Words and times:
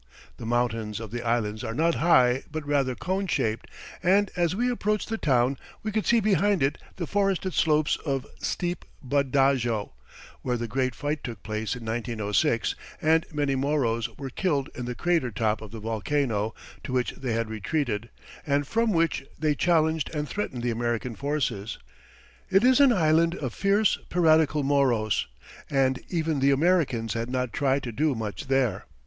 The 0.37 0.47
mountains 0.47 0.99
of 0.99 1.11
the 1.11 1.21
island 1.21 1.63
are 1.63 1.75
not 1.75 1.93
high 2.01 2.41
but 2.51 2.65
rather 2.65 2.95
cone 2.95 3.27
shaped, 3.27 3.67
and 4.01 4.31
as 4.35 4.55
we 4.55 4.67
approached 4.67 5.09
the 5.09 5.17
town 5.19 5.59
we 5.83 5.91
could 5.91 6.07
see 6.07 6.19
behind 6.19 6.63
it 6.63 6.79
the 6.95 7.05
forested 7.05 7.53
slopes 7.53 7.97
of 7.97 8.25
steep 8.39 8.83
Bud 9.03 9.31
Dajo, 9.31 9.91
where 10.41 10.57
the 10.57 10.67
great 10.67 10.95
fight 10.95 11.23
took 11.23 11.43
place 11.43 11.75
in 11.75 11.85
1906 11.85 12.73
and 12.99 13.27
many 13.31 13.53
Moros 13.53 14.09
were 14.17 14.31
killed 14.31 14.71
in 14.73 14.85
the 14.85 14.95
crater 14.95 15.29
top 15.29 15.61
of 15.61 15.69
the 15.69 15.79
volcano, 15.79 16.55
to 16.83 16.93
which 16.93 17.11
they 17.11 17.33
had 17.33 17.51
retreated, 17.51 18.09
and 18.43 18.65
from 18.65 18.93
which 18.93 19.23
they 19.37 19.53
challenged 19.53 20.09
and 20.15 20.27
threatened 20.27 20.63
the 20.63 20.71
American 20.71 21.13
forces. 21.15 21.77
It 22.49 22.63
is 22.63 22.79
an 22.79 22.91
island 22.91 23.35
of 23.35 23.53
fierce, 23.53 23.99
piratical 24.09 24.63
Moros, 24.63 25.27
and 25.69 26.01
even 26.09 26.39
the 26.39 26.49
Americans 26.49 27.13
had 27.13 27.29
not 27.29 27.53
tried 27.53 27.83
to 27.83 27.91
do 27.91 28.15
much 28.15 28.47
there. 28.47 28.87